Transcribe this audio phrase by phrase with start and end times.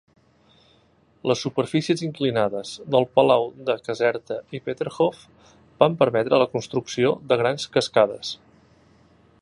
[1.31, 5.21] Les superfícies inclinades del palau de Caserta i Peterhof
[5.85, 8.33] van permetre la construcció de grans cascades.